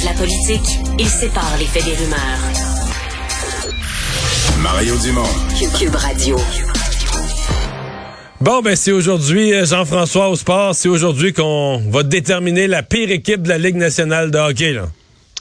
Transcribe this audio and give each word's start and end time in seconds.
analyse 0.00 0.04
la 0.04 0.12
politique, 0.12 0.80
il 0.98 1.06
sépare 1.06 1.56
les 1.58 1.64
faits 1.64 1.84
des 1.84 1.94
rumeurs. 1.94 2.38
Mario 4.58 4.94
Dumont. 4.98 5.22
Cube 5.78 5.94
Radio. 5.94 6.36
Bon, 8.40 8.62
ben 8.62 8.76
c'est 8.76 8.92
aujourd'hui, 8.92 9.52
euh, 9.52 9.64
Jean-François 9.66 10.28
au 10.28 10.36
sport, 10.36 10.74
c'est 10.74 10.88
aujourd'hui 10.88 11.32
qu'on 11.32 11.82
va 11.90 12.02
déterminer 12.02 12.66
la 12.66 12.82
pire 12.82 13.10
équipe 13.10 13.42
de 13.42 13.48
la 13.48 13.58
Ligue 13.58 13.76
nationale 13.76 14.30
de 14.30 14.38
hockey. 14.38 14.72
Là. 14.72 14.88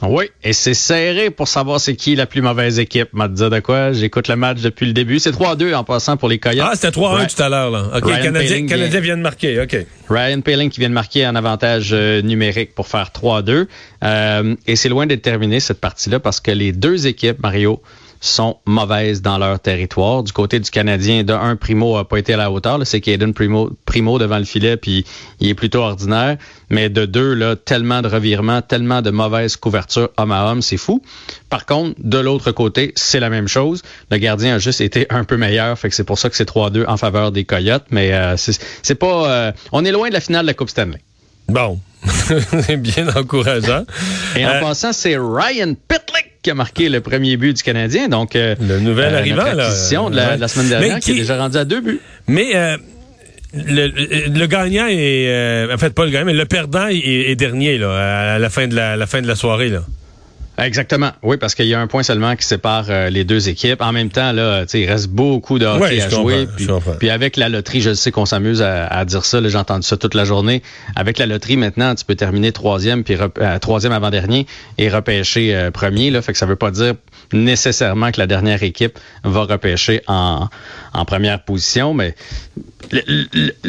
Oui, 0.02 0.30
et 0.44 0.54
c'est 0.54 0.74
serré 0.74 1.30
pour 1.30 1.48
savoir 1.50 1.80
c'est 1.82 1.96
qui 1.96 2.16
la 2.16 2.26
plus 2.26 2.42
mauvaise 2.42 2.80
équipe. 2.80 3.10
M'a 3.12 3.28
dit 3.28 3.42
de 3.50 3.60
quoi? 3.60 3.92
J'écoute 3.92 4.30
le 4.30 4.38
match 4.38 4.62
depuis 4.62 4.86
le 4.86 4.94
début. 4.94 5.20
C'est 5.20 5.32
3-2 5.32 5.74
en 5.76 5.84
passant 5.84 6.16
pour 6.16 6.30
les 6.30 6.40
Coyotes. 6.40 6.66
Ah, 6.70 6.72
c'était 6.76 6.92
3-1 6.92 7.18
Ouais. 7.20 7.28
tout 7.28 7.42
à 7.44 7.50
l'heure. 7.50 7.70
là. 7.70 7.84
OK, 7.98 8.06
Ryan 8.06 8.16
Canadien, 8.24 8.32
Poehling 8.50 8.70
Canadien 8.70 8.90
vient- 8.92 9.00
vient 9.02 9.18
de 9.18 9.22
marquer. 9.22 9.62
OK. 9.62 9.76
Ryan 10.10 10.42
Paling 10.42 10.70
qui 10.70 10.80
vient 10.80 10.90
de 10.90 10.94
marquer 10.94 11.26
un 11.26 11.36
avantage 11.36 11.90
euh, 11.92 12.22
numérique 12.22 12.74
pour 12.76 12.88
faire 12.88 13.12
3-2. 13.12 13.68
Euh, 14.04 14.56
et 14.68 14.76
c'est 14.78 14.90
loin 14.90 15.06
d'être 15.06 15.22
terminé 15.22 15.60
cette 15.60 15.82
partie-là 15.82 16.20
parce 16.22 16.40
que 16.40 16.52
les 16.52 16.72
deux 16.72 17.06
équipes, 17.08 17.40
Mario, 17.44 17.82
sont 18.20 18.58
mauvaises 18.66 19.22
dans 19.22 19.38
leur 19.38 19.60
territoire. 19.60 20.24
Du 20.24 20.32
côté 20.32 20.60
du 20.60 20.70
Canadien, 20.70 21.24
de 21.24 21.34
un, 21.34 21.56
Primo 21.56 21.98
a 21.98 22.08
pas 22.08 22.18
été 22.18 22.34
à 22.34 22.38
la 22.38 22.52
hauteur. 22.52 22.80
C'est 22.84 23.02
Caden 23.02 23.34
Primo, 23.34 23.70
Primo 23.86 24.20
devant 24.20 24.38
le 24.38 24.46
filet, 24.46 24.78
puis 24.78 25.06
il 25.40 25.50
est 25.50 25.54
plutôt 25.54 25.80
ordinaire. 25.80 26.38
Mais 26.70 26.90
de 26.90 27.06
deux, 27.06 27.34
là, 27.34 27.56
tellement 27.56 28.02
de 28.02 28.08
revirements, 28.08 28.62
tellement 28.62 29.02
de 29.02 29.10
mauvaises 29.10 29.56
couvertures 29.56 30.10
homme 30.18 30.32
à 30.32 30.52
homme, 30.52 30.62
c'est 30.62 30.78
fou. 30.78 31.02
Par 31.50 31.66
contre, 31.66 31.96
de 32.04 32.18
l'autre 32.18 32.52
côté, 32.52 32.92
c'est 32.96 33.20
la 33.20 33.30
même 33.30 33.48
chose. 33.48 33.82
Le 34.12 34.18
gardien 34.18 34.56
a 34.56 34.60
juste 34.60 34.82
été 34.82 35.08
un 35.10 35.24
peu 35.24 35.38
meilleur, 35.38 35.78
fait 35.80 35.90
que 35.90 35.96
c'est 35.96 36.04
pour 36.04 36.20
ça 36.20 36.30
que 36.30 36.36
c'est 36.36 36.48
3-2 36.50 36.86
en 36.88 36.98
faveur 36.98 37.32
des 37.32 37.46
Coyotes. 37.46 37.86
Mais 37.90 38.14
euh, 38.14 38.38
c'est 38.38 38.60
c'est 38.84 38.96
pas... 38.96 39.32
euh, 39.32 39.52
on 39.72 39.86
est 39.86 39.92
loin 39.92 40.10
de 40.10 40.14
la 40.14 40.22
finale 40.22 40.44
de 40.44 40.48
la 40.48 40.54
Coupe 40.54 40.70
Stanley. 40.70 41.02
Bon, 41.48 41.80
c'est 42.06 42.78
bien 42.78 43.08
encourageant. 43.16 43.84
Et 44.36 44.46
en 44.46 44.50
Euh, 44.50 44.60
passant, 44.60 44.94
c'est 44.94 45.18
Ryan 45.18 45.74
Pitlick 45.88 46.29
qui 46.42 46.52
a 46.52 46.54
marqué 46.56 46.90
le 46.90 47.02
premier 47.02 47.36
but 47.38 47.58
du 47.58 47.64
Canadien. 47.64 48.08
Donc, 48.08 48.36
euh, 48.36 48.56
Le 48.62 48.80
nouvel 48.80 49.14
euh, 49.14 49.18
arrivant, 49.18 49.44
là. 49.44 49.70
de 50.10 50.16
la, 50.16 50.30
Ouais. 50.30 50.36
de 50.36 50.42
la 50.42 50.48
semaine 50.48 50.70
dernière, 50.70 51.00
qui... 51.00 51.12
est 51.12 51.16
déjà 51.16 51.38
rendu 51.38 51.58
à 51.58 51.66
deux 51.66 51.82
buts. 51.82 52.00
Mais 52.28 52.56
euh, 52.56 52.78
le, 53.54 53.88
le- 53.88 54.40
le 54.40 54.46
gagnant 54.48 54.88
est... 54.88 55.28
euh, 55.28 55.74
en 55.74 55.78
fait, 55.78 55.94
pas 55.94 56.06
le 56.06 56.12
gagnant, 56.12 56.26
mais 56.28 56.34
le 56.34 56.46
perdant 56.46 56.88
est, 56.88 56.98
est 56.98 57.36
dernier 57.36 57.78
là, 57.78 58.36
à 58.36 58.40
la 58.40 58.50
fin 58.50 58.68
de 58.68 58.76
la, 58.76 58.96
la 58.96 59.06
fin 59.08 59.22
de 59.22 59.28
la 59.28 59.36
soirée. 59.36 59.70
Là. 59.70 59.84
Exactement. 60.62 61.12
Oui, 61.24 61.38
parce 61.38 61.56
qu'il 61.56 61.66
y 61.68 61.74
a 61.74 61.80
un 61.80 61.88
point 61.88 62.04
seulement 62.04 62.36
qui 62.36 62.46
sépare 62.46 62.86
euh, 62.90 63.10
les 63.10 63.24
deux 63.24 63.50
équipes. 63.50 63.82
En 63.82 63.92
même 63.92 64.10
temps, 64.10 64.32
là, 64.32 64.62
tu 64.64 64.70
sais, 64.72 64.82
il 64.82 64.90
reste 64.90 65.08
beaucoup 65.10 65.58
de 65.60 65.66
hockey 65.66 65.82
Ouais, 65.82 66.02
à 66.02 66.10
jouer. 66.10 66.48
Puis, 67.00 67.10
avec 67.10 67.38
la 67.38 67.50
loterie, 67.50 67.82
je 67.82 67.94
sais 67.94 68.12
qu'on 68.12 68.26
s'amuse 68.26 68.62
à, 68.62 68.88
à 68.88 69.06
dire 69.06 69.26
ça. 69.26 69.42
là, 69.42 69.50
J'ai 69.50 69.58
entendu 69.58 69.86
ça 69.88 69.98
toute 69.98 70.16
la 70.16 70.26
journée. 70.26 70.62
Avec 70.96 71.18
la 71.18 71.26
loterie, 71.26 71.58
maintenant, 71.58 71.96
tu 71.96 72.06
peux 72.06 72.16
terminer 72.16 72.52
troisième, 72.52 73.04
puis 73.04 73.16
rep- 73.16 73.40
euh, 73.42 73.58
troisième 73.60 73.94
avant-dernier 73.94 74.46
et 74.78 74.90
repêcher 74.90 75.56
euh, 75.56 75.72
premier. 75.72 76.12
Là, 76.12 76.22
fait 76.22 76.34
que 76.34 76.38
ça 76.38 76.46
veut 76.46 76.56
pas 76.56 76.72
dire 76.72 76.94
nécessairement 77.34 78.12
que 78.12 78.20
la 78.20 78.28
dernière 78.28 78.64
équipe 78.64 78.98
va 79.24 79.42
repêcher 79.42 80.02
en, 80.08 80.48
en 80.94 81.06
première 81.06 81.44
position, 81.44 81.94
mais 81.94 82.16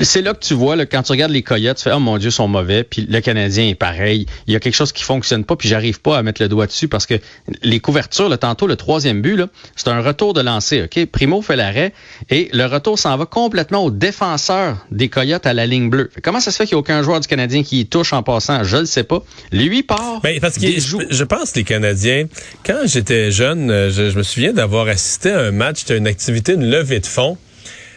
c'est 0.03 0.23
là 0.23 0.35
que 0.35 0.41
tu 0.41 0.55
vois, 0.55 0.77
là, 0.77 0.87
quand 0.87 1.03
tu 1.03 1.13
regardes 1.13 1.33
les 1.33 1.43
Coyotes, 1.43 1.77
tu 1.77 1.83
fais, 1.85 1.93
oh 1.93 1.99
mon 1.99 2.17
Dieu, 2.19 2.29
ils 2.29 2.33
sont 2.33 2.49
mauvais, 2.49 2.85
puis 2.85 3.07
le 3.09 3.21
Canadien 3.21 3.67
est 3.69 3.75
pareil. 3.75 4.27
Il 4.47 4.53
y 4.53 4.57
a 4.57 4.61
quelque 4.61 4.75
chose 4.75 4.93
qui 4.93 5.03
fonctionne 5.03 5.45
pas, 5.45 5.57
puis 5.57 5.69
j'arrive 5.69 6.01
pas 6.01 6.17
à 6.17 6.23
mettre 6.23 6.41
le 6.41 6.49
doigt 6.49 6.67
dessus 6.67 6.89
parce 6.89 7.07
que 7.07 7.15
les 7.63 7.81
couvertures, 7.81 8.29
là, 8.29 8.39
tantôt, 8.39 8.67
le 8.67 8.77
troisième 8.77 9.21
but, 9.21 9.43
c'est 9.77 9.89
un 9.89 10.01
retour 10.01 10.33
de 10.33 10.41
lancer, 10.41 10.83
OK? 10.83 11.07
Primo 11.07 11.43
fait 11.43 11.57
l'arrêt 11.57 11.93
et 12.31 12.49
le 12.53 12.67
retour 12.67 12.99
s'en 12.99 13.17
va 13.17 13.27
complètement 13.27 13.85
au 13.85 13.91
défenseur 13.91 14.87
des 14.91 15.09
Coyotes 15.09 15.47
à 15.47 15.53
la 15.53 15.67
ligne 15.67 15.91
bleue. 15.91 16.11
Comment 16.23 16.41
ça 16.41 16.51
se 16.51 16.57
fait 16.57 16.67
qu'il 16.67 16.75
n'y 16.75 16.79
a 16.79 16.81
aucun 16.81 17.03
joueur 17.03 17.21
du 17.21 17.29
Canadien 17.29 17.63
qui 17.63 17.81
y 17.81 17.87
touche 17.87 18.13
en 18.13 18.23
passant? 18.23 18.65
Je 18.65 18.79
le 18.79 18.87
sais 18.87 19.05
pas. 19.05 19.23
Lui 19.53 19.83
part. 19.83 20.21
Ben, 20.23 20.41
parce 20.41 20.57
que 20.57 20.67
je, 20.67 20.97
je 21.11 21.25
pense 21.25 21.53
que 21.53 21.59
les 21.59 21.65
Canadiens, 21.65 22.27
quand 22.65 22.83
j'étais 22.85 23.31
jeune, 23.41 23.71
euh, 23.71 23.91
je, 23.91 24.11
je 24.11 24.17
me 24.19 24.23
souviens 24.23 24.53
d'avoir 24.53 24.87
assisté 24.89 25.31
à 25.31 25.41
un 25.41 25.51
match, 25.51 25.79
c'était 25.81 25.97
une 25.97 26.07
activité, 26.07 26.53
une 26.53 26.69
levée 26.71 27.01
de 27.01 27.07
fonds. 27.07 27.39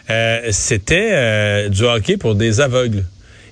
Euh, 0.10 0.40
c'était 0.52 1.10
euh, 1.12 1.70
du 1.70 1.84
hockey 1.84 2.16
pour 2.18 2.36
des 2.36 2.62
aveugles. 2.62 3.04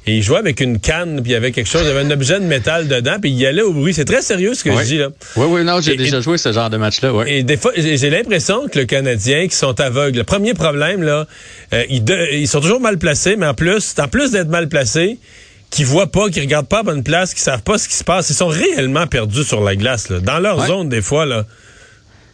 Et 0.07 0.15
ils 0.17 0.23
jouaient 0.23 0.39
avec 0.39 0.61
une 0.61 0.79
canne, 0.79 1.21
puis 1.21 1.31
il 1.31 1.33
y 1.33 1.35
avait 1.35 1.51
quelque 1.51 1.67
chose, 1.69 1.81
il 1.83 1.87
y 1.89 1.91
avait 1.91 1.99
un 1.99 2.09
objet 2.11 2.39
de 2.39 2.45
métal 2.45 2.87
dedans, 2.87 3.17
puis 3.21 3.29
il 3.29 3.37
y 3.37 3.45
allait 3.45 3.61
au 3.61 3.71
bruit. 3.73 3.93
C'est 3.93 4.05
très 4.05 4.21
sérieux 4.23 4.53
ce 4.55 4.63
que 4.63 4.71
je 4.75 4.83
dis 4.83 4.97
là. 4.97 5.09
Oui, 5.35 5.45
oui, 5.49 5.63
non, 5.63 5.79
j'ai 5.81 5.93
Et- 5.93 5.97
déjà 5.97 6.21
joué 6.21 6.37
ce 6.39 6.51
genre 6.51 6.69
de 6.71 6.77
match-là, 6.77 7.13
ouais. 7.13 7.31
Et 7.31 7.43
des 7.43 7.55
fois, 7.57 7.71
j'ai 7.77 8.09
l'impression 8.09 8.67
que 8.67 8.79
le 8.79 8.85
Canadien, 8.85 9.47
qui 9.47 9.55
sont 9.55 9.79
aveugles, 9.79 10.17
le 10.17 10.23
premier 10.23 10.53
problème, 10.55 11.03
là, 11.03 11.27
euh, 11.73 11.83
ils, 11.89 12.03
de- 12.03 12.33
ils 12.33 12.47
sont 12.47 12.61
toujours 12.61 12.79
mal 12.79 12.97
placés, 12.97 13.35
mais 13.35 13.45
en 13.45 13.53
plus, 13.53 13.93
en 13.99 14.07
plus 14.07 14.31
d'être 14.31 14.49
mal 14.49 14.69
placés, 14.69 15.19
qui 15.69 15.83
voient 15.83 16.11
pas, 16.11 16.29
qui 16.29 16.39
regardent 16.41 16.67
pas 16.67 16.79
à 16.79 16.83
bonne 16.83 17.03
place, 17.03 17.33
qui 17.35 17.41
savent 17.41 17.61
pas 17.63 17.77
ce 17.77 17.87
qui 17.87 17.95
se 17.95 18.03
passe, 18.03 18.29
ils 18.31 18.35
sont 18.35 18.47
réellement 18.47 19.05
perdus 19.05 19.43
sur 19.43 19.61
la 19.63 19.75
glace, 19.75 20.09
là, 20.09 20.19
dans 20.19 20.39
leur 20.39 20.65
zone 20.67 20.89
des 20.89 21.01
fois, 21.03 21.25
là. 21.27 21.45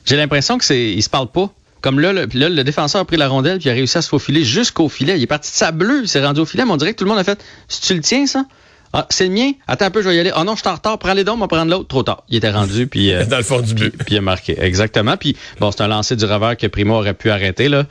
J'ai 0.08 0.16
l'impression 0.18 0.58
que 0.58 0.66
c'est 0.66 0.92
ils 0.92 1.04
se 1.04 1.10
parlent 1.10 1.32
pas. 1.32 1.52
Comme 1.82 2.00
là, 2.00 2.12
le, 2.12 2.28
puis 2.28 2.40
là, 2.40 2.50
le 2.50 2.64
défenseur 2.64 3.02
a 3.02 3.06
pris 3.06 3.18
la 3.18 3.28
rondelle 3.28 3.60
puis 3.60 3.68
il 3.68 3.72
a 3.72 3.76
réussi 3.76 3.98
à 3.98 4.02
se 4.02 4.10
faufiler 4.10 4.44
jusqu'au 4.44 4.90
filet. 4.90 5.18
Il 5.18 5.24
est 5.24 5.28
parti 5.28 5.52
de 5.52 5.56
sa 5.56 5.72
bleue, 5.72 6.02
il 6.04 6.08
s'est 6.08 6.26
rendu 6.26 6.40
au 6.42 6.46
filet, 6.46 6.66
mais 6.66 6.72
on 6.72 6.78
dirait 6.78 6.94
que 6.94 6.98
tout 6.98 7.04
le 7.04 7.10
monde 7.10 7.20
a 7.20 7.24
fait 7.24 7.40
Si 7.68 7.82
tu 7.82 7.94
le 7.94 8.02
tiens, 8.02 8.26
ça? 8.26 8.46
Ah, 8.94 9.06
c'est 9.10 9.26
le 9.26 9.32
mien? 9.32 9.52
Attends 9.68 9.86
un 9.86 9.92
peu, 9.92 10.02
je 10.02 10.08
vais 10.08 10.16
y 10.16 10.20
aller. 10.20 10.32
Ah 10.34 10.46
non, 10.46 10.56
je 10.56 10.62
suis 10.62 10.70
en 10.70 10.74
retard, 10.74 10.98
prends 10.98 11.14
les 11.14 11.26
dons, 11.26 11.34
on 11.34 11.38
va 11.38 11.48
prendre 11.50 11.70
l'autre. 11.70 11.88
Trop 11.88 12.04
tard. 12.04 12.24
Il 12.30 12.38
était 12.38 12.50
rendu, 12.50 12.88
puis. 12.88 13.12
euh, 13.12 13.26
Dans 13.30 13.38
le 13.38 13.44
fond 13.44 13.60
du 13.60 13.76
puis, 13.76 13.90
but. 13.90 13.98
puis 14.06 14.16
il 14.16 14.18
a 14.18 14.22
marqué. 14.22 14.56
Exactement. 14.60 15.18
Puis, 15.18 15.36
bon, 15.60 15.72
c'est 15.72 15.82
un 15.82 15.88
lancer 15.90 16.16
du 16.16 16.24
revers 16.24 16.56
que 16.56 16.68
Primo 16.68 16.96
aurait 16.96 17.14
pu 17.14 17.30
arrêter, 17.30 17.68
là. 17.68 17.84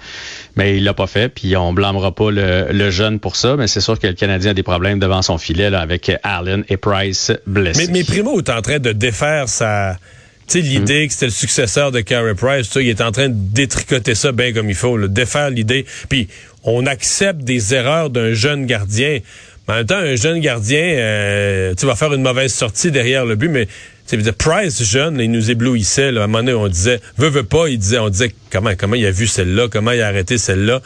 Mais 0.56 0.78
il 0.78 0.84
l'a 0.84 0.94
pas 0.94 1.06
fait. 1.06 1.28
Puis, 1.28 1.54
on 1.54 1.74
blâmera 1.74 2.12
pas 2.14 2.30
le, 2.30 2.68
le 2.72 2.90
jeune 2.90 3.20
pour 3.20 3.36
ça. 3.36 3.56
Mais 3.56 3.66
c'est 3.68 3.82
sûr 3.82 3.98
que 3.98 4.06
le 4.06 4.14
Canadien 4.14 4.52
a 4.52 4.54
des 4.54 4.62
problèmes 4.62 4.98
devant 4.98 5.20
son 5.20 5.36
filet, 5.36 5.68
là, 5.68 5.80
avec 5.80 6.10
Allen 6.22 6.64
et 6.70 6.78
Price 6.78 7.30
blessés. 7.46 7.86
Mais, 7.88 7.92
mais 7.92 8.04
Primo 8.04 8.38
est 8.38 8.48
en 8.48 8.62
train 8.62 8.78
de 8.78 8.92
défaire 8.92 9.50
sa. 9.50 9.98
Tu 10.46 10.60
sais, 10.60 10.60
l'idée 10.60 11.06
que 11.08 11.12
c'était 11.12 11.26
le 11.26 11.32
successeur 11.32 11.90
de 11.90 12.00
Carey 12.00 12.34
Price, 12.34 12.68
ça, 12.68 12.80
il 12.80 12.88
est 12.88 13.00
en 13.00 13.10
train 13.10 13.28
de 13.28 13.34
détricoter 13.34 14.14
ça 14.14 14.30
bien 14.30 14.52
comme 14.52 14.70
il 14.70 14.76
faut, 14.76 14.96
là, 14.96 15.08
défaire 15.08 15.50
l'idée. 15.50 15.86
Puis, 16.08 16.28
on 16.62 16.86
accepte 16.86 17.40
des 17.40 17.74
erreurs 17.74 18.10
d'un 18.10 18.32
jeune 18.32 18.64
gardien. 18.66 19.18
Mais 19.66 19.74
en 19.74 19.76
même 19.78 19.86
temps, 19.86 19.96
un 19.96 20.14
jeune 20.14 20.38
gardien, 20.38 20.82
euh, 20.82 21.74
tu 21.76 21.86
vas 21.86 21.96
faire 21.96 22.12
une 22.12 22.22
mauvaise 22.22 22.54
sortie 22.54 22.92
derrière 22.92 23.24
le 23.24 23.34
but, 23.34 23.48
mais 23.48 23.66
dire, 24.14 24.34
Price, 24.34 24.84
jeune, 24.84 25.16
là, 25.16 25.24
il 25.24 25.30
nous 25.32 25.50
éblouissait. 25.50 26.12
Là. 26.12 26.20
À 26.20 26.24
un 26.24 26.26
moment 26.28 26.44
donné, 26.44 26.54
on 26.54 26.68
disait, 26.68 27.00
veut, 27.18 27.28
veut 27.28 27.42
pas, 27.42 27.68
il 27.68 27.78
disait, 27.78 27.98
on 27.98 28.08
disait 28.08 28.30
comment, 28.50 28.72
comment 28.78 28.94
il 28.94 29.06
a 29.06 29.10
vu 29.10 29.26
celle-là, 29.26 29.66
comment 29.68 29.90
il 29.90 30.00
a 30.00 30.06
arrêté 30.06 30.38
celle-là. 30.38 30.80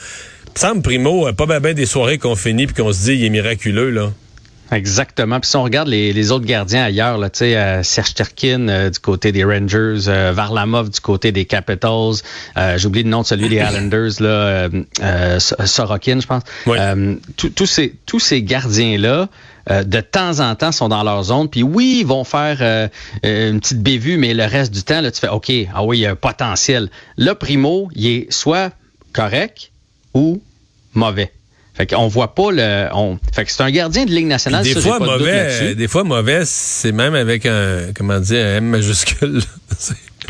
Semble, 0.54 0.80
Primo, 0.82 1.28
euh, 1.28 1.32
pas 1.32 1.46
bien 1.46 1.60
ben 1.60 1.74
des 1.74 1.86
soirées 1.86 2.16
qu'on 2.16 2.34
finit 2.34 2.66
puis 2.66 2.82
qu'on 2.82 2.92
se 2.92 3.04
dit, 3.04 3.14
il 3.14 3.24
est 3.24 3.30
miraculeux, 3.30 3.90
là. 3.90 4.12
Exactement. 4.72 5.40
Puis 5.40 5.50
si 5.50 5.56
on 5.56 5.62
regarde 5.64 5.88
les, 5.88 6.12
les 6.12 6.30
autres 6.30 6.44
gardiens 6.46 6.84
ailleurs, 6.84 7.18
là, 7.18 7.28
tu 7.30 7.38
sais, 7.40 7.56
euh, 7.56 7.82
Serge 7.82 8.14
Terkin 8.14 8.68
euh, 8.68 8.90
du 8.90 8.98
côté 8.98 9.32
des 9.32 9.44
Rangers, 9.44 10.08
euh, 10.08 10.32
Varlamov 10.34 10.90
du 10.90 11.00
côté 11.00 11.32
des 11.32 11.44
Capitals, 11.44 12.14
euh, 12.56 12.78
j'oublie 12.78 13.02
le 13.02 13.10
nom 13.10 13.22
de 13.22 13.26
celui 13.26 13.48
des 13.48 13.56
Islanders, 13.68 14.12
là, 14.20 14.68
Sorokin, 15.38 16.20
je 16.20 16.26
pense. 16.26 16.42
Oui. 16.66 16.76
Euh, 16.80 17.16
tous- 17.36 17.66
ces 17.66 17.94
tous 18.06 18.20
ces 18.20 18.42
gardiens-là, 18.42 19.28
euh, 19.70 19.84
de 19.84 20.00
temps 20.00 20.40
en 20.40 20.54
temps, 20.54 20.72
sont 20.72 20.88
dans 20.88 21.02
leur 21.02 21.22
zone. 21.24 21.48
Puis 21.48 21.62
oui, 21.62 21.98
ils 22.00 22.06
vont 22.06 22.24
faire 22.24 22.58
euh, 22.60 22.88
une 23.22 23.60
petite 23.60 23.82
bévue, 23.82 24.16
mais 24.16 24.34
le 24.34 24.44
reste 24.44 24.72
du 24.72 24.82
temps, 24.82 25.00
là, 25.00 25.10
tu 25.10 25.20
fais 25.20 25.28
OK, 25.28 25.50
ah 25.74 25.82
oui, 25.84 25.98
il 25.98 26.00
y 26.02 26.06
a 26.06 26.10
un 26.12 26.16
potentiel. 26.16 26.88
Là, 27.16 27.34
Primo, 27.34 27.88
il 27.94 28.06
est 28.06 28.32
soit 28.32 28.72
correct 29.12 29.70
ou 30.14 30.40
mauvais. 30.94 31.32
Fait 31.80 31.86
qu'on 31.86 32.08
voit 32.08 32.34
pas 32.34 32.52
le. 32.52 32.88
On, 32.92 33.18
fait 33.32 33.46
que 33.46 33.52
c'est 33.52 33.62
un 33.62 33.70
gardien 33.70 34.04
de 34.04 34.10
Ligue 34.10 34.26
nationale. 34.26 34.64
Des 34.64 34.74
ça, 34.74 34.82
fois, 34.82 34.98
pas 34.98 35.06
mauvais, 35.06 35.74
des 35.74 35.88
fois, 35.88 36.04
mauvais, 36.04 36.42
c'est 36.44 36.92
même 36.92 37.14
avec 37.14 37.46
un, 37.46 37.94
comment 37.94 38.20
dire, 38.20 38.44
un 38.44 38.56
M 38.56 38.64
majuscule. 38.66 39.40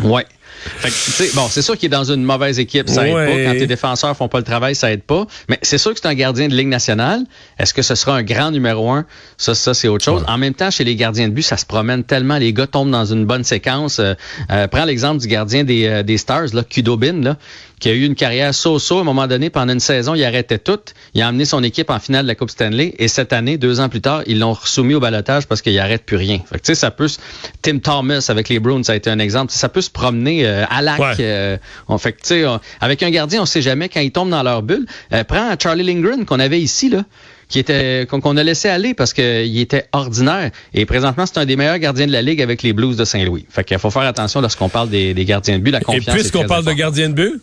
Ouais. 0.05 0.25
Fait 0.61 0.89
que, 0.89 0.95
tu 0.95 1.11
sais, 1.11 1.31
bon, 1.35 1.47
c'est 1.51 1.63
sûr 1.63 1.77
qu'il 1.77 1.87
est 1.87 1.91
dans 1.97 2.05
une 2.11 2.23
mauvaise 2.23 2.59
équipe, 2.59 2.89
ça 2.89 3.07
aide 3.07 3.15
pas. 3.15 3.27
Quand 3.53 3.59
tes 3.59 3.67
défenseurs 3.67 4.17
font 4.17 4.29
pas 4.29 4.39
le 4.39 4.45
travail, 4.45 4.75
ça 4.75 4.93
aide 4.93 5.03
pas. 5.03 5.27
Mais 5.49 5.59
c'est 5.63 5.79
sûr 5.79 5.93
que 5.95 6.01
c'est 6.01 6.09
un 6.09 6.15
gardien 6.15 6.49
de 6.49 6.55
Ligue 6.55 6.69
nationale. 6.69 7.21
Est-ce 7.59 7.73
que 7.75 7.83
ce 7.83 7.95
sera 7.95 8.17
un 8.17 8.23
grand 8.23 8.51
numéro 8.51 8.91
un? 8.91 9.07
Ça, 9.39 9.55
ça 9.55 9.75
c'est 9.75 9.89
autre 9.89 10.05
chose. 10.05 10.23
En 10.29 10.39
même 10.39 10.55
temps, 10.55 10.71
chez 10.71 10.85
les 10.85 10.97
gardiens 10.97 11.29
de 11.29 11.33
but, 11.33 11.43
ça 11.43 11.57
se 11.57 11.67
promène 11.67 12.05
tellement. 12.05 12.39
Les 12.39 12.53
gars 12.53 12.67
tombent 12.67 12.91
dans 12.91 13.05
une 13.07 13.25
bonne 13.25 13.45
séquence. 13.45 13.99
Euh, 13.99 14.15
euh, 14.51 14.67
prends 14.69 14.85
l'exemple 14.85 15.21
du 15.21 15.27
gardien 15.29 15.65
des, 15.65 15.87
euh, 15.87 16.03
des 16.03 16.19
Stars, 16.19 16.49
là, 16.53 16.63
Kudobin, 16.63 17.23
là, 17.23 17.37
qui 17.81 17.89
a 17.89 17.93
eu 17.93 18.05
une 18.05 18.15
carrière 18.15 18.55
so-so 18.55 18.99
à 18.99 19.01
un 19.01 19.05
moment 19.05 19.27
donné. 19.27 19.49
Pendant 19.51 19.73
une 19.73 19.81
saison, 19.81 20.15
il 20.15 20.23
arrêtait 20.25 20.59
tout. 20.59 20.79
Il 21.15 21.23
a 21.23 21.29
amené 21.29 21.45
son 21.47 21.63
équipe 21.63 21.89
en 21.91 21.99
finale 21.99 22.25
de 22.25 22.29
la 22.29 22.35
Coupe 22.35 22.51
Stanley. 22.51 22.95
Et 22.99 23.09
cette 23.09 23.33
année, 23.33 23.57
deux 23.57 23.81
ans 23.81 23.89
plus 23.89 24.01
tard, 24.03 24.23
ils 24.27 24.39
l'ont 24.39 24.55
soumis 24.55 24.95
au 24.95 25.01
balotage 25.01 25.47
parce 25.47 25.63
qu'il 25.63 25.79
arrête 25.79 26.05
plus 26.05 26.17
rien. 26.17 26.41
Fait 26.51 26.59
que, 26.59 26.65
tu 26.65 26.67
sais, 26.67 26.75
ça 26.75 26.91
peut 26.91 27.09
se- 27.09 27.19
Tim 27.63 27.79
Thomas 27.79 28.27
avec 28.29 28.49
les 28.49 28.59
Bruins, 28.59 28.83
ça 28.83 28.93
a 28.93 28.97
été 28.97 29.09
un 29.11 29.19
exemple. 29.19 29.53
Ça 29.53 29.69
peut 29.69 29.81
se 29.81 29.91
promener 29.91 30.45
euh, 30.51 30.65
à 30.69 30.83
lac. 30.83 30.99
Ouais. 30.99 31.15
euh, 31.21 31.57
on 31.89 31.99
fait 31.99 32.13
que, 32.13 32.21
tu 32.23 32.27
sais, 32.29 32.47
on- 32.47 32.61
avec 32.81 33.03
un 33.03 33.11
gardien, 33.11 33.43
on 33.43 33.47
sait 33.47 33.63
jamais 33.63 33.89
quand 33.89 34.01
il 34.01 34.11
tombe 34.13 34.31
dans 34.31 34.43
leur 34.43 34.63
bulle. 34.63 34.87
Euh, 35.13 35.25
prends 35.25 35.55
Charlie 35.63 35.83
Lindgren 35.85 36.25
qu'on 36.25 36.41
avait 36.41 36.61
ici, 36.61 36.89
là 36.91 37.05
qui 37.49 37.59
était 37.59 38.07
qu'on 38.09 38.37
a 38.37 38.45
laissé 38.45 38.69
aller 38.69 38.95
parce 38.95 39.13
qu'il 39.13 39.59
était 39.59 39.87
ordinaire. 39.91 40.53
Et 40.73 40.87
présentement, 40.87 41.27
c'est 41.27 41.39
un 41.39 41.45
des 41.47 41.57
meilleurs 41.57 41.79
gardiens 41.79 42.07
de 42.07 42.13
la 42.13 42.23
Ligue 42.23 42.41
avec 42.41 42.63
les 42.63 42.73
Blues 42.73 42.97
de 42.97 43.05
Saint-Louis. 43.05 43.45
Fait 43.51 43.65
qu'il 43.65 43.77
faut 43.81 43.91
faire 43.91 44.03
attention 44.03 44.41
lorsqu'on 44.41 44.69
parle 44.69 44.89
des, 44.89 45.15
des 45.15 45.25
gardiens 45.25 45.59
de 45.59 45.63
but. 45.65 45.73
La 45.73 45.81
Et 45.81 45.83
confiance 45.83 46.07
est 46.15 46.19
puisqu'on 46.21 46.45
parle 46.47 46.65
de 46.65 46.71
importante. 46.71 46.77
gardien 46.79 47.09
de 47.09 47.15
but, 47.15 47.43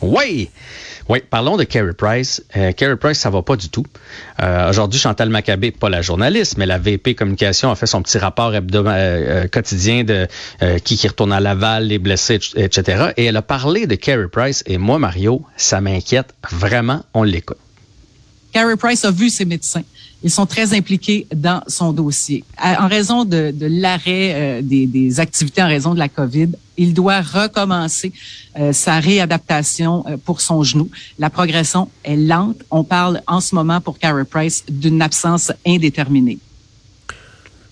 Oui! 0.00 0.50
Oui, 1.08 1.20
parlons 1.28 1.56
de 1.56 1.64
Carey 1.64 1.94
Price. 1.94 2.42
Euh, 2.56 2.72
Carey 2.72 2.96
Price, 2.96 3.18
ça 3.18 3.30
va 3.30 3.40
pas 3.40 3.56
du 3.56 3.70
tout. 3.70 3.84
Euh, 4.42 4.68
Aujourd'hui, 4.68 5.00
Chantal 5.00 5.30
Maccabé, 5.30 5.70
pas 5.70 5.88
la 5.88 6.02
journaliste, 6.02 6.58
mais 6.58 6.66
la 6.66 6.78
VP 6.78 7.14
Communication 7.14 7.70
a 7.70 7.76
fait 7.76 7.86
son 7.86 8.02
petit 8.02 8.18
rapport 8.18 8.54
hebdomadaire 8.54 9.44
euh, 9.44 9.48
quotidien 9.48 10.04
de 10.04 10.26
euh, 10.62 10.78
qui 10.78 10.98
qui 10.98 11.08
retourne 11.08 11.32
à 11.32 11.40
Laval, 11.40 11.86
les 11.86 11.98
blessés, 11.98 12.38
etc. 12.56 13.12
Et 13.16 13.24
elle 13.24 13.36
a 13.36 13.42
parlé 13.42 13.86
de 13.86 13.94
Carey 13.94 14.28
Price. 14.30 14.62
Et 14.66 14.76
moi, 14.76 14.98
Mario, 14.98 15.42
ça 15.56 15.80
m'inquiète 15.80 16.34
vraiment. 16.50 17.02
On 17.14 17.22
l'écoute. 17.22 17.56
Carey 18.52 18.76
Price 18.76 19.04
a 19.04 19.10
vu 19.10 19.30
ses 19.30 19.44
médecins. 19.44 19.84
Ils 20.22 20.30
sont 20.30 20.46
très 20.46 20.74
impliqués 20.74 21.26
dans 21.32 21.62
son 21.68 21.92
dossier. 21.92 22.42
En 22.60 22.88
raison 22.88 23.24
de, 23.24 23.54
l'arrêt 23.60 24.32
euh, 24.34 24.62
des, 24.62 25.20
activités 25.20 25.62
en 25.62 25.68
raison 25.68 25.94
de 25.94 25.98
la 25.98 26.08
COVID, 26.08 26.48
il 26.78 26.94
doit 26.94 27.20
recommencer 27.20 28.12
euh, 28.58 28.72
sa 28.72 29.00
réadaptation 29.00 30.04
euh, 30.06 30.16
pour 30.16 30.40
son 30.40 30.62
genou. 30.62 30.88
La 31.18 31.28
progression 31.28 31.90
est 32.04 32.16
lente. 32.16 32.58
On 32.70 32.84
parle 32.84 33.20
en 33.26 33.40
ce 33.40 33.54
moment 33.54 33.80
pour 33.82 33.98
Carey 33.98 34.24
Price 34.24 34.64
d'une 34.70 35.02
absence 35.02 35.52
indéterminée. 35.66 36.38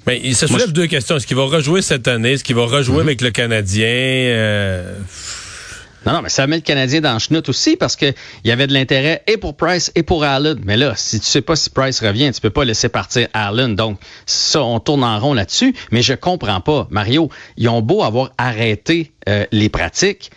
Mais 0.07 0.21
il 0.23 0.37
se 0.37 0.47
soulève 0.47 0.73
deux 0.73 0.87
questions. 0.87 1.17
Est-ce 1.17 1.27
qu'il 1.27 1.37
va 1.37 1.45
rejouer 1.45 1.83
cette 1.83 2.07
année? 2.07 2.33
Est-ce 2.33 2.45
qu'il 2.45 2.55
va 2.55 2.67
rejouer 2.67 2.97
mm 2.97 2.99
-hmm. 2.99 3.09
avec 3.09 3.21
le 3.23 3.31
Canadien? 3.31 3.87
Euh... 3.87 4.99
Non, 6.07 6.13
non, 6.13 6.23
mais 6.23 6.29
ça 6.29 6.47
met 6.47 6.55
le 6.55 6.63
Canadien 6.63 7.01
dans 7.01 7.15
le 7.15 7.19
chenoute 7.19 7.49
aussi 7.49 7.77
parce 7.77 7.97
que 7.97 8.07
il 8.07 8.49
y 8.49 8.53
avait 8.53 8.69
de 8.69 8.73
l'intérêt 8.73 9.25
et 9.27 9.37
pour 9.37 9.57
Price 9.57 9.91
et 9.97 10.05
pour 10.05 10.23
Allen. 10.23 10.61
Mais 10.65 10.77
là, 10.77 10.93
si 10.95 11.19
tu 11.19 11.27
sais 11.27 11.41
pas 11.41 11.57
si 11.57 11.69
Price 11.69 12.01
revient, 12.01 12.31
tu 12.33 12.41
peux 12.41 12.51
pas 12.51 12.65
laisser 12.65 12.89
partir 12.89 13.27
Allen. 13.35 13.75
Donc, 13.75 13.99
ça, 14.25 14.63
on 14.63 14.79
tourne 14.79 15.03
en 15.03 15.19
rond 15.19 15.35
là-dessus. 15.35 15.75
Mais 15.91 16.03
je 16.03 16.15
comprends 16.15 16.61
pas. 16.61 16.87
Mario, 16.91 17.29
ils 17.57 17.69
ont 17.69 17.83
beau 17.83 18.05
avoir 18.05 18.31
arrêté 18.39 19.13
euh, 19.29 19.47
les 19.51 19.69
pratiques. 19.69 20.31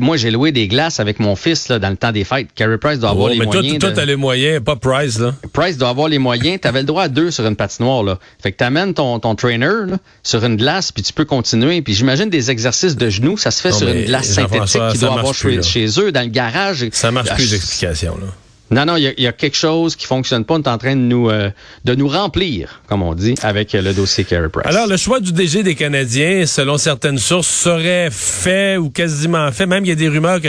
Moi, 0.00 0.16
j'ai 0.16 0.30
loué 0.30 0.52
des 0.52 0.68
glaces 0.68 1.00
avec 1.00 1.20
mon 1.20 1.36
fils 1.36 1.68
là, 1.68 1.78
dans 1.78 1.90
le 1.90 1.96
temps 1.96 2.12
des 2.12 2.24
fêtes. 2.24 2.48
Carey 2.54 2.78
Price 2.78 2.98
doit 2.98 3.10
avoir 3.10 3.26
oh, 3.26 3.28
les 3.30 3.38
mais 3.38 3.44
moyens. 3.44 3.78
Toi, 3.78 3.90
toi, 3.90 3.96
t'as 3.96 4.04
les 4.04 4.16
moyens, 4.16 4.62
pas 4.62 4.76
Price, 4.76 5.18
là. 5.18 5.34
Price 5.52 5.76
doit 5.76 5.90
avoir 5.90 6.08
les 6.08 6.18
moyens. 6.18 6.60
T'avais 6.60 6.80
le 6.80 6.86
droit 6.86 7.04
à 7.04 7.08
deux 7.08 7.30
sur 7.30 7.46
une 7.46 7.56
patinoire, 7.56 8.02
là. 8.02 8.18
Fait 8.42 8.52
que 8.52 8.56
t'amènes 8.56 8.94
ton, 8.94 9.18
ton 9.18 9.34
trainer 9.34 9.86
là, 9.86 9.98
sur 10.22 10.44
une 10.44 10.56
glace, 10.56 10.92
puis 10.92 11.02
tu 11.02 11.12
peux 11.12 11.24
continuer. 11.24 11.82
Puis 11.82 11.94
j'imagine 11.94 12.30
des 12.30 12.50
exercices 12.50 12.96
de 12.96 13.10
genoux, 13.10 13.36
ça 13.36 13.50
se 13.50 13.60
fait 13.60 13.70
non, 13.70 13.78
sur 13.78 13.88
une 13.88 14.04
glace 14.04 14.28
synthétique 14.28 14.82
qui 14.92 14.98
doit 14.98 15.18
avoir 15.18 15.34
plus, 15.34 15.62
chez, 15.62 15.88
chez, 15.88 16.00
eux, 16.00 16.12
dans 16.12 16.22
le 16.22 16.28
garage. 16.28 16.88
Ça 16.92 17.10
marche 17.10 17.34
plus 17.34 17.50
d'explication, 17.50 18.16
là. 18.16 18.26
Non, 18.70 18.84
non, 18.84 18.96
il 18.96 19.14
y, 19.18 19.22
y, 19.22 19.26
a 19.26 19.32
quelque 19.32 19.56
chose 19.56 19.96
qui 19.96 20.06
fonctionne 20.06 20.44
pas. 20.44 20.54
On 20.54 20.62
est 20.62 20.68
en 20.68 20.78
train 20.78 20.94
de 20.94 21.00
nous 21.00 21.30
euh, 21.30 21.50
de 21.84 21.94
nous 21.94 22.08
remplir, 22.08 22.82
comme 22.88 23.02
on 23.02 23.14
dit, 23.14 23.34
avec 23.42 23.72
le 23.72 23.94
dossier 23.94 24.24
Carey 24.24 24.48
Price. 24.50 24.66
Alors, 24.66 24.86
le 24.86 24.96
choix 24.96 25.20
du 25.20 25.32
DG 25.32 25.62
des 25.62 25.74
Canadiens, 25.74 26.44
selon 26.46 26.76
certaines 26.76 27.18
sources, 27.18 27.48
serait 27.48 28.10
fait 28.10 28.76
ou 28.76 28.90
quasiment 28.90 29.50
fait. 29.52 29.66
Même 29.66 29.84
il 29.84 29.88
y 29.88 29.92
a 29.92 29.94
des 29.94 30.08
rumeurs 30.08 30.40
que 30.40 30.48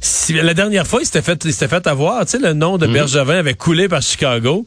si, 0.00 0.32
la 0.34 0.54
dernière 0.54 0.86
fois, 0.86 1.00
il 1.02 1.06
s'était 1.06 1.22
fait, 1.22 1.44
il 1.44 1.52
s'était 1.52 1.68
fait 1.68 1.86
avoir, 1.88 2.24
tu 2.24 2.32
sais, 2.32 2.38
le 2.38 2.52
nom 2.52 2.78
de 2.78 2.86
mm 2.86 2.90
-hmm. 2.90 2.92
Bergevin 2.94 3.38
avait 3.38 3.54
coulé 3.54 3.88
par 3.88 4.02
Chicago. 4.02 4.64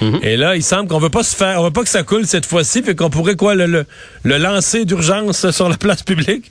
Mm 0.00 0.10
-hmm. 0.10 0.24
Et 0.24 0.36
là, 0.36 0.56
il 0.56 0.62
semble 0.64 0.88
qu'on 0.88 0.98
veut 0.98 1.10
pas 1.18 1.22
se 1.22 1.36
faire, 1.36 1.60
on 1.60 1.64
veut 1.64 1.70
pas 1.78 1.84
que 1.84 1.88
ça 1.88 2.02
coule 2.02 2.26
cette 2.26 2.46
fois-ci, 2.46 2.82
puis 2.82 2.96
qu'on 2.96 3.10
pourrait 3.10 3.36
quoi 3.36 3.54
le, 3.54 3.66
le, 3.66 3.84
le 4.24 4.36
lancer 4.38 4.84
d'urgence 4.84 5.50
sur 5.52 5.68
la 5.68 5.76
place 5.76 6.02
publique? 6.02 6.50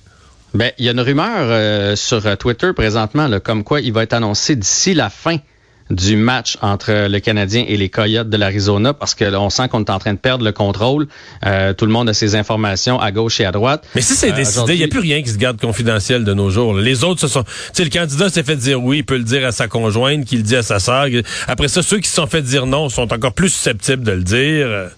Ben, 0.53 0.71
il 0.77 0.85
y 0.85 0.89
a 0.89 0.91
une 0.91 0.99
rumeur 0.99 1.45
euh, 1.49 1.95
sur 1.95 2.21
Twitter 2.37 2.71
présentement, 2.73 3.27
là, 3.27 3.39
comme 3.39 3.63
quoi 3.63 3.79
il 3.81 3.93
va 3.93 4.03
être 4.03 4.13
annoncé 4.13 4.55
d'ici 4.55 4.93
la 4.93 5.09
fin 5.09 5.37
du 5.91 6.15
match 6.15 6.57
entre 6.61 7.07
le 7.07 7.19
Canadien 7.19 7.65
et 7.67 7.77
les 7.77 7.89
Coyotes 7.89 8.29
de 8.29 8.37
l'Arizona 8.37 8.93
parce 8.93 9.15
que 9.15 9.35
on 9.35 9.49
sent 9.49 9.69
qu'on 9.69 9.83
est 9.83 9.89
en 9.89 9.99
train 9.99 10.13
de 10.13 10.19
perdre 10.19 10.43
le 10.43 10.51
contrôle. 10.51 11.07
Euh, 11.45 11.73
tout 11.73 11.85
le 11.85 11.91
monde 11.91 12.09
a 12.09 12.13
ses 12.13 12.35
informations 12.35 12.99
à 12.99 13.11
gauche 13.11 13.39
et 13.39 13.45
à 13.45 13.51
droite. 13.51 13.83
Mais 13.95 14.01
si 14.01 14.13
c'est 14.13 14.31
euh, 14.31 14.35
décidé, 14.35 14.73
il 14.73 14.79
n'y 14.79 14.83
a 14.83 14.87
plus 14.87 14.99
rien 14.99 15.21
qui 15.21 15.29
se 15.29 15.37
garde 15.37 15.59
confidentiel 15.59 16.23
de 16.23 16.33
nos 16.33 16.49
jours. 16.49 16.73
Les 16.73 17.03
autres, 17.03 17.21
ce 17.21 17.27
sont... 17.27 17.43
Tu 17.43 17.49
sais, 17.73 17.83
le 17.83 17.89
candidat 17.89 18.29
s'est 18.29 18.43
fait 18.43 18.55
dire 18.55 18.83
oui, 18.83 18.99
il 18.99 19.03
peut 19.03 19.17
le 19.17 19.23
dire 19.23 19.45
à 19.45 19.51
sa 19.51 19.67
conjointe, 19.67 20.25
qu'il 20.25 20.39
le 20.39 20.43
dit 20.43 20.55
à 20.55 20.63
sa 20.63 20.79
sœur. 20.79 21.07
Après 21.47 21.67
ça, 21.67 21.81
ceux 21.81 21.99
qui 21.99 22.09
se 22.09 22.15
sont 22.15 22.27
fait 22.27 22.41
dire 22.41 22.65
non 22.65 22.89
sont 22.89 23.11
encore 23.13 23.33
plus 23.33 23.49
susceptibles 23.49 24.03
de 24.03 24.11
le 24.11 24.23
dire. 24.23 24.89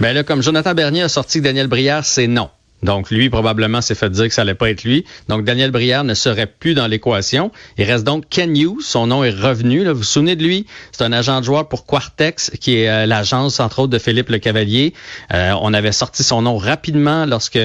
Ben 0.00 0.12
là, 0.12 0.22
comme 0.22 0.42
Jonathan 0.42 0.74
Bernier 0.74 1.02
a 1.02 1.08
sorti 1.08 1.38
que 1.38 1.44
Daniel 1.44 1.68
Brière, 1.68 2.04
c'est 2.04 2.26
non. 2.26 2.50
Donc, 2.82 3.10
lui, 3.10 3.30
probablement, 3.30 3.80
s'est 3.80 3.94
fait 3.94 4.10
dire 4.10 4.28
que 4.28 4.34
ça 4.34 4.42
allait 4.42 4.54
pas 4.54 4.70
être 4.70 4.84
lui. 4.84 5.04
Donc, 5.28 5.44
Daniel 5.44 5.70
Brière 5.70 6.04
ne 6.04 6.14
serait 6.14 6.46
plus 6.46 6.74
dans 6.74 6.86
l'équation. 6.86 7.50
Il 7.78 7.84
reste 7.84 8.04
donc 8.04 8.24
Ken 8.28 8.56
Hughes. 8.56 8.80
Son 8.82 9.06
nom 9.06 9.24
est 9.24 9.30
revenu. 9.30 9.82
Là. 9.82 9.92
Vous 9.92 9.98
vous 9.98 10.04
souvenez 10.04 10.36
de 10.36 10.44
lui? 10.44 10.66
C'est 10.92 11.04
un 11.04 11.12
agent 11.12 11.40
de 11.40 11.44
joueur 11.44 11.68
pour 11.68 11.86
Quartex, 11.86 12.52
qui 12.60 12.78
est 12.78 12.88
euh, 12.88 13.06
l'agence, 13.06 13.60
entre 13.60 13.80
autres, 13.80 13.92
de 13.92 13.98
Philippe 13.98 14.28
Le 14.28 14.38
Cavalier. 14.38 14.92
Euh, 15.32 15.52
on 15.60 15.72
avait 15.72 15.92
sorti 15.92 16.22
son 16.22 16.42
nom 16.42 16.56
rapidement 16.56 17.26
lorsque 17.26 17.58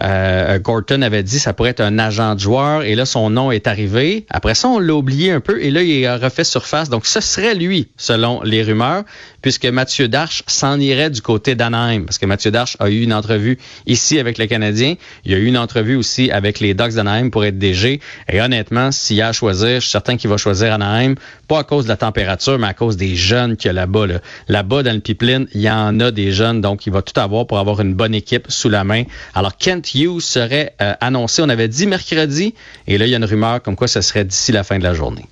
euh, 0.00 0.58
Gorton 0.58 1.02
avait 1.02 1.22
dit 1.22 1.36
que 1.36 1.42
ça 1.42 1.52
pourrait 1.52 1.70
être 1.70 1.80
un 1.80 1.98
agent 1.98 2.34
de 2.34 2.40
joueur. 2.40 2.82
Et 2.82 2.94
là, 2.94 3.06
son 3.06 3.30
nom 3.30 3.52
est 3.52 3.66
arrivé. 3.66 4.26
Après 4.30 4.54
ça, 4.54 4.68
on 4.68 4.78
l'a 4.78 4.94
oublié 4.94 5.30
un 5.30 5.40
peu. 5.40 5.62
Et 5.62 5.70
là, 5.70 5.82
il 5.82 6.04
a 6.06 6.18
refait 6.18 6.44
surface. 6.44 6.90
Donc, 6.90 7.06
ce 7.06 7.20
serait 7.20 7.54
lui, 7.54 7.88
selon 7.96 8.42
les 8.42 8.62
rumeurs, 8.62 9.04
puisque 9.46 9.66
Mathieu 9.66 10.08
Darche 10.08 10.42
s'en 10.48 10.80
irait 10.80 11.08
du 11.08 11.22
côté 11.22 11.54
d'Anaheim. 11.54 12.02
Parce 12.04 12.18
que 12.18 12.26
Mathieu 12.26 12.50
Darche 12.50 12.76
a 12.80 12.90
eu 12.90 13.02
une 13.02 13.12
entrevue 13.12 13.58
ici 13.86 14.18
avec 14.18 14.38
le 14.38 14.46
Canadien. 14.46 14.96
Il 15.24 15.30
y 15.30 15.36
a 15.36 15.38
eu 15.38 15.44
une 15.44 15.56
entrevue 15.56 15.94
aussi 15.94 16.32
avec 16.32 16.58
les 16.58 16.74
Ducks 16.74 16.94
d'Anaheim 16.94 17.30
pour 17.30 17.44
être 17.44 17.56
DG. 17.56 18.00
Et 18.28 18.42
honnêtement, 18.42 18.90
s'il 18.90 19.18
y 19.18 19.22
a 19.22 19.28
à 19.28 19.32
choisir, 19.32 19.76
je 19.76 19.82
suis 19.82 19.90
certain 19.90 20.16
qu'il 20.16 20.28
va 20.30 20.36
choisir 20.36 20.72
Anaheim, 20.72 21.14
pas 21.46 21.60
à 21.60 21.62
cause 21.62 21.84
de 21.84 21.90
la 21.90 21.96
température, 21.96 22.58
mais 22.58 22.66
à 22.66 22.74
cause 22.74 22.96
des 22.96 23.14
jeunes 23.14 23.56
qu'il 23.56 23.68
y 23.68 23.70
a 23.70 23.72
là-bas. 23.74 24.08
Là. 24.08 24.18
Là-bas, 24.48 24.82
dans 24.82 24.96
le 24.96 25.00
pipeline, 25.00 25.46
il 25.54 25.60
y 25.60 25.70
en 25.70 26.00
a 26.00 26.10
des 26.10 26.32
jeunes, 26.32 26.60
donc 26.60 26.88
il 26.88 26.92
va 26.92 27.02
tout 27.02 27.20
avoir 27.20 27.46
pour 27.46 27.60
avoir 27.60 27.80
une 27.80 27.94
bonne 27.94 28.16
équipe 28.16 28.46
sous 28.48 28.68
la 28.68 28.82
main. 28.82 29.04
Alors, 29.32 29.56
Kent 29.56 29.94
Hughes 29.94 30.22
serait 30.22 30.74
euh, 30.82 30.94
annoncé, 31.00 31.40
on 31.40 31.48
avait 31.48 31.68
dit 31.68 31.86
mercredi, 31.86 32.52
et 32.88 32.98
là, 32.98 33.06
il 33.06 33.10
y 33.10 33.14
a 33.14 33.18
une 33.18 33.24
rumeur 33.24 33.62
comme 33.62 33.76
quoi 33.76 33.86
ce 33.86 34.00
serait 34.00 34.24
d'ici 34.24 34.50
la 34.50 34.64
fin 34.64 34.76
de 34.76 34.82
la 34.82 34.92
journée. 34.92 35.28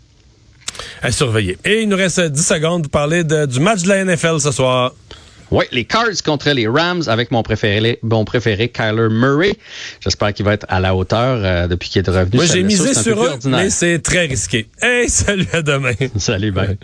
À 1.03 1.13
surveiller. 1.13 1.59
Et 1.65 1.83
il 1.83 1.89
nous 1.89 1.97
reste 1.97 2.21
10 2.21 2.47
secondes 2.47 2.83
pour 2.83 2.91
parler 2.91 3.25
de, 3.25 3.47
du 3.47 3.61
match 3.61 3.83
de 3.83 3.89
la 3.89 4.05
NFL 4.05 4.41
ce 4.41 4.51
soir. 4.51 4.93
Oui, 5.51 5.67
les 5.73 5.85
Cards 5.85 6.23
contre 6.25 6.51
les 6.51 6.67
Rams 6.67 7.03
avec 7.07 7.31
mon 7.31 7.43
préféré, 7.43 7.99
mon 8.03 8.25
préféré 8.25 8.69
Kyler 8.71 9.09
Murray. 9.11 9.55
J'espère 10.01 10.33
qu'il 10.33 10.45
va 10.45 10.55
être 10.55 10.67
à 10.69 10.81
la 10.81 10.97
hauteur 10.97 11.41
euh, 11.45 11.69
depuis 11.69 11.91
qu'il 11.91 12.03
est 12.03 12.11
revenu. 12.11 12.37
Moi, 12.37 12.47
j'ai 12.47 12.63
misé 12.63 12.95
sur 12.95 13.23
eux, 13.23 13.39
mais 13.45 13.71
c'est 13.71 14.01
très 14.01 14.27
risqué. 14.27 14.67
Hey, 14.83 15.09
salut 15.09 15.47
à 15.53 15.63
demain. 15.63 15.93
salut, 16.17 16.51
bye. 16.51 16.77